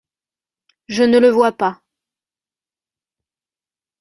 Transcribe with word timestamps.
Je 0.87 1.03
ne 1.03 1.19
le 1.19 1.29
vois 1.29 1.51
pas. 1.51 1.83